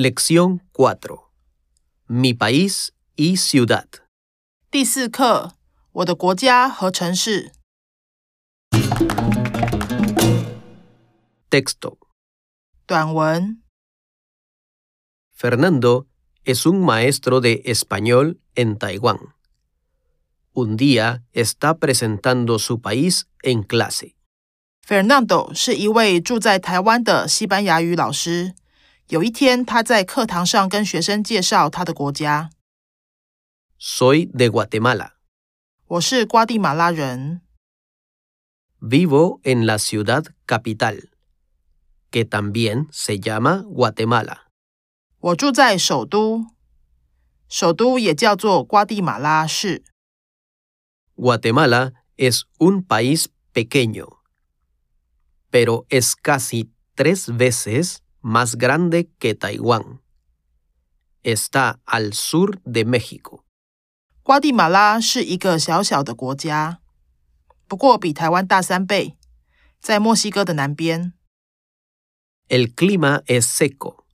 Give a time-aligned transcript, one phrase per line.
[0.00, 1.32] Lección 4.
[2.08, 3.86] Mi país y ciudad.
[4.70, 5.52] 第四课，
[5.92, 7.52] 我的国家和城市。
[11.48, 11.96] Texto.
[12.86, 13.62] 短文：
[15.34, 16.06] Fernando
[16.44, 19.34] es un maestro de español en Taiwán.
[20.52, 24.14] Un día está presentando su país en clase.
[24.86, 28.54] Fernando 是一位住在台湾的西班牙语老师。
[29.11, 32.49] 有一天，他在课堂上跟学生介绍他的国家。
[33.77, 35.15] Soy de Guatemala.
[35.85, 37.41] 我是瓜地马拉人
[38.79, 41.09] ，Vivo en la ciudad capital,
[42.09, 44.47] que también se llama Guatemala.
[45.19, 46.45] 我住在首都，
[47.49, 49.83] 首都也叫做瓜地马拉市。
[51.17, 54.21] Guatemala es un país pequeño,
[55.51, 60.00] pero es casi tres veces más grande que Taiwán.
[61.22, 63.44] Está al sur de México.
[64.22, 66.80] 瓜地马拉是一个小小的国家，
[67.68, 69.16] 不过比台湾大三倍，
[69.80, 71.12] 在墨西哥的南边。
[72.48, 74.04] El clima es seco.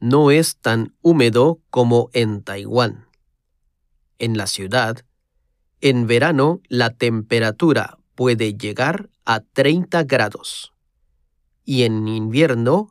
[0.00, 3.06] No es tan húmedo como en Taiwán.
[4.18, 5.04] En la ciudad,
[5.80, 10.72] en verano la temperatura puede llegar a 30 grados
[11.64, 12.90] y en invierno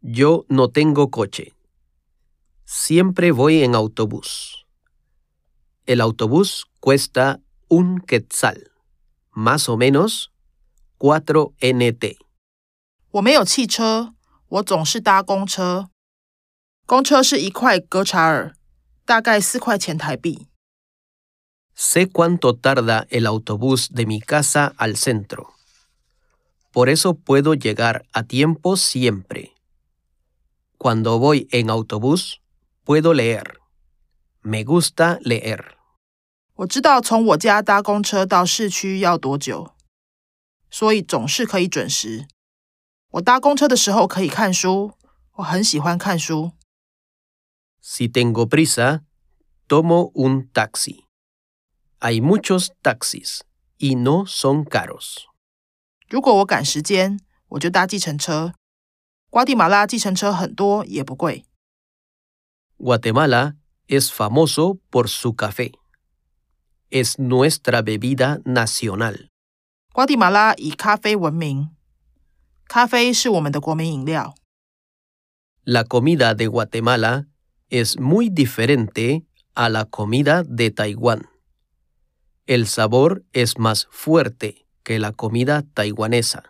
[0.00, 1.54] Yo no tengo coche.
[2.64, 4.66] Siempre voy en autobús.
[5.84, 8.70] El autobús cuesta un quetzal,
[9.32, 10.32] más o menos
[10.98, 12.18] 4 NT.
[13.10, 14.14] 我没有汽车，
[14.48, 15.90] 我总是搭公车。
[16.86, 18.56] 公车是一块格查尔，
[19.04, 20.46] 大概四块钱台币。
[21.74, 25.54] Sé cuánto tarda el autobús de mi casa al centro.
[26.72, 29.52] Por eso puedo llegar a tiempo siempre.
[30.80, 32.40] Cuando voy en autobús,
[32.84, 33.58] puedo leer.
[34.42, 35.76] Me gusta leer.
[36.56, 39.74] 我知道从我家搭公车到市区要多久，
[40.70, 42.26] 所以总是可以准时。
[43.12, 44.92] 我搭公车的时候可以看书，
[45.34, 46.52] 我很喜欢看书。
[47.82, 49.02] Si tengo prisa,
[49.68, 51.04] tomo un taxi.
[52.00, 53.40] Hay muchos taxis
[53.78, 55.24] y no son caros.
[56.08, 58.54] 如果我赶时间，我就搭计程车。
[59.30, 61.44] 瓜地马拉计程车很多，也不贵。
[62.78, 63.56] Guatemala
[63.88, 65.72] es famoso por su café.
[66.90, 69.28] Es nuestra bebida nacional.
[69.92, 71.70] 瓜地马拉以咖啡闻名，
[72.68, 74.34] 咖啡是我们的国民饮料。
[75.64, 77.26] La comida de Guatemala
[77.68, 79.24] es muy diferente
[79.54, 81.28] a la comida de Taiwán.
[82.46, 86.49] El sabor es más fuerte que la comida taiwanesa.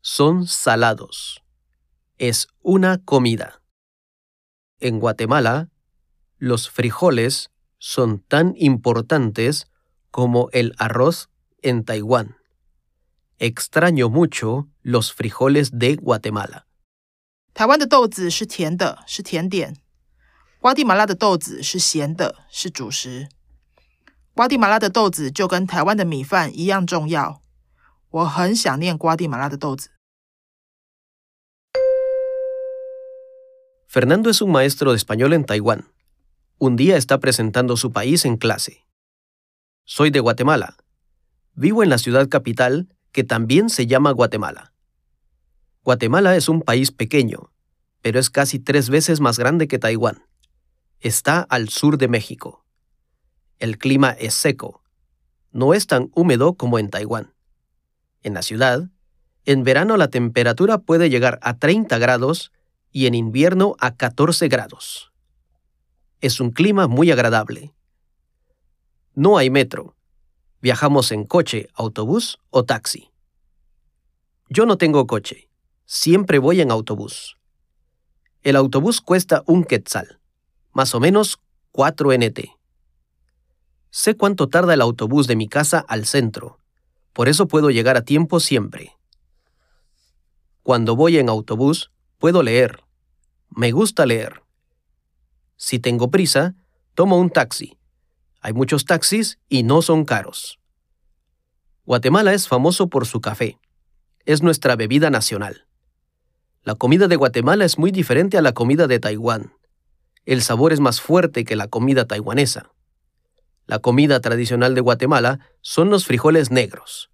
[0.00, 1.42] son salados.
[2.18, 3.62] Es una comida.
[4.80, 5.68] En Guatemala,
[6.38, 9.66] los frijoles son tan importantes
[10.10, 11.28] como el arroz
[11.62, 12.36] en Taiwán.
[13.38, 16.64] Extraño mucho los frijoles de Guatemala.
[17.52, 19.74] 台湾的豆子是甜的，是甜点；
[20.60, 23.28] 瓜地马拉的豆子是咸的，是主食。
[24.34, 27.39] 瓜地马拉的豆子就跟台湾的米饭一样重要。
[28.10, 29.90] 我很想念瓜地马拉的豆子。
[33.86, 35.88] Fernando es un maestro de español en Taiwán.
[36.58, 38.84] Un día está presentando su país en clase.
[39.84, 40.76] Soy de Guatemala.
[41.54, 44.74] Vivo en la ciudad capital que también se llama Guatemala.
[45.82, 47.52] Guatemala es un país pequeño,
[48.02, 50.24] pero es casi tres veces más grande que Taiwán.
[51.00, 52.64] Está al sur de México.
[53.58, 54.82] El clima es seco.
[55.52, 57.29] No es tan húmedo como en Taiwán.
[58.23, 58.89] En la ciudad,
[59.45, 62.51] en verano la temperatura puede llegar a 30 grados
[62.91, 65.11] y en invierno a 14 grados.
[66.19, 67.73] Es un clima muy agradable.
[69.15, 69.95] No hay metro.
[70.61, 73.09] Viajamos en coche, autobús o taxi.
[74.49, 75.49] Yo no tengo coche.
[75.85, 77.37] Siempre voy en autobús.
[78.43, 80.19] El autobús cuesta un quetzal,
[80.73, 81.39] más o menos
[81.71, 82.39] 4 NT.
[83.89, 86.60] Sé cuánto tarda el autobús de mi casa al centro,
[87.13, 88.95] por eso puedo llegar a tiempo siempre.
[90.63, 92.83] Cuando voy en autobús, puedo leer.
[93.49, 94.43] Me gusta leer.
[95.57, 96.55] Si tengo prisa,
[96.95, 97.77] tomo un taxi.
[98.41, 100.59] Hay muchos taxis y no son caros.
[101.85, 103.59] Guatemala es famoso por su café.
[104.25, 105.67] Es nuestra bebida nacional.
[106.63, 109.53] La comida de Guatemala es muy diferente a la comida de Taiwán.
[110.25, 112.71] El sabor es más fuerte que la comida taiwanesa.
[113.65, 117.09] La comida tradicional de Guatemala son los frijoles negros,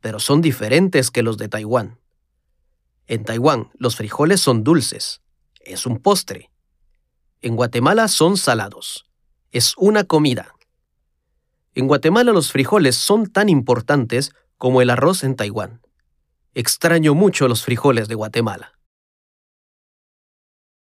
[0.00, 1.98] pero son diferentes que los de Taiwán.
[3.06, 5.20] En Taiwán los frijoles son dulces,
[5.60, 6.50] es un postre.
[7.42, 9.06] En Guatemala son salados,
[9.50, 10.54] es una comida.
[11.74, 15.82] En Guatemala los frijoles son tan importantes como el arroz en Taiwán.
[16.54, 18.78] Extraño mucho los frijoles de Guatemala.